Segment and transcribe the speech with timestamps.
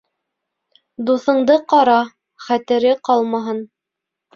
[1.11, 2.01] Дуҫыңды ҡара:
[2.49, 3.67] хәтере ҡалмаһын